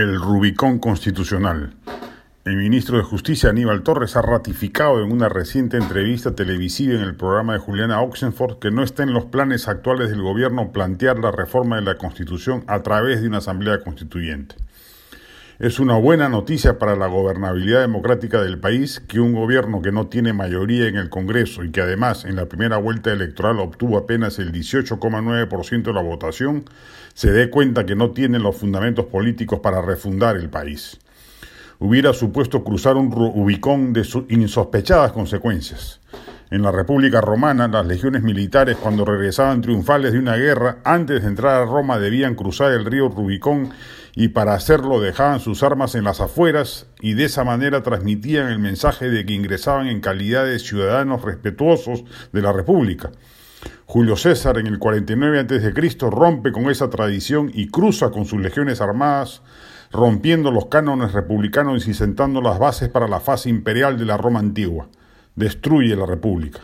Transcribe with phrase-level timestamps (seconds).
[0.00, 1.74] el Rubicón constitucional.
[2.46, 7.14] El ministro de Justicia Aníbal Torres ha ratificado en una reciente entrevista televisiva en el
[7.14, 11.30] programa de Juliana Oxenford que no está en los planes actuales del gobierno plantear la
[11.30, 14.54] reforma de la Constitución a través de una asamblea constituyente.
[15.60, 20.06] Es una buena noticia para la gobernabilidad democrática del país que un gobierno que no
[20.06, 24.38] tiene mayoría en el Congreso y que además en la primera vuelta electoral obtuvo apenas
[24.38, 26.64] el 18,9% de la votación,
[27.12, 30.98] se dé cuenta que no tiene los fundamentos políticos para refundar el país.
[31.78, 36.00] Hubiera supuesto cruzar un Rubicón de insospechadas consecuencias.
[36.50, 41.28] En la República Romana, las legiones militares, cuando regresaban triunfales de una guerra, antes de
[41.28, 43.70] entrar a Roma debían cruzar el río Rubicón
[44.16, 48.58] y para hacerlo dejaban sus armas en las afueras y de esa manera transmitían el
[48.58, 53.12] mensaje de que ingresaban en calidad de ciudadanos respetuosos de la República.
[53.86, 56.10] Julio César en el 49 a.C.
[56.10, 59.42] rompe con esa tradición y cruza con sus legiones armadas,
[59.92, 64.40] rompiendo los cánones republicanos y sentando las bases para la fase imperial de la Roma
[64.40, 64.88] antigua
[65.36, 66.60] destruye la República.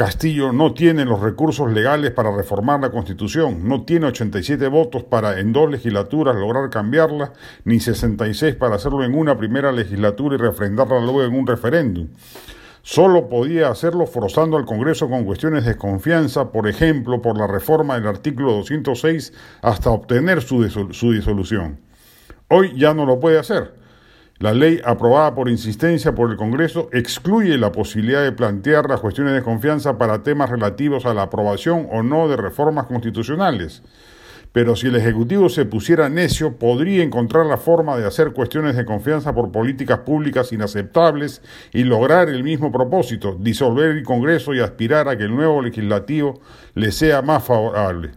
[0.00, 5.38] Castillo no tiene los recursos legales para reformar la Constitución, no tiene 87 votos para
[5.40, 7.34] en dos legislaturas lograr cambiarla,
[7.64, 12.08] ni 66 para hacerlo en una primera legislatura y refrendarla luego en un referéndum.
[12.80, 17.96] Solo podía hacerlo forzando al Congreso con cuestiones de desconfianza, por ejemplo, por la reforma
[17.96, 21.78] del artículo 206 hasta obtener su, su disolución.
[22.48, 23.79] Hoy ya no lo puede hacer.
[24.40, 29.34] La ley aprobada por insistencia por el Congreso excluye la posibilidad de plantear las cuestiones
[29.34, 33.82] de confianza para temas relativos a la aprobación o no de reformas constitucionales.
[34.52, 38.86] Pero si el Ejecutivo se pusiera necio, podría encontrar la forma de hacer cuestiones de
[38.86, 41.42] confianza por políticas públicas inaceptables
[41.74, 46.40] y lograr el mismo propósito, disolver el Congreso y aspirar a que el nuevo legislativo
[46.74, 48.12] le sea más favorable.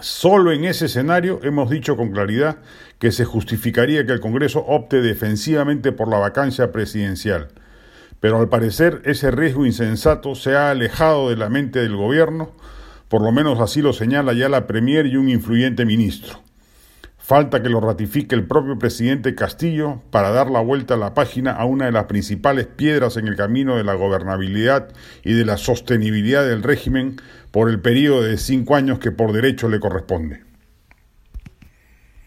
[0.00, 2.58] Solo en ese escenario hemos dicho con claridad
[2.98, 7.48] que se justificaría que el Congreso opte defensivamente por la vacancia presidencial.
[8.20, 12.52] Pero al parecer ese riesgo insensato se ha alejado de la mente del gobierno,
[13.08, 16.45] por lo menos así lo señala ya la Premier y un influyente ministro.
[17.26, 21.50] Falta que lo ratifique el propio presidente Castillo para dar la vuelta a la página
[21.50, 24.90] a una de las principales piedras en el camino de la gobernabilidad
[25.24, 27.16] y de la sostenibilidad del régimen
[27.50, 30.44] por el periodo de cinco años que por derecho le corresponde.